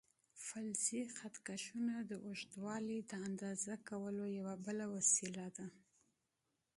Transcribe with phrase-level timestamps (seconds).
[0.45, 5.67] فلزي خط کشونه د اوږدوالي د اندازه کولو یوه بله وسیله ده.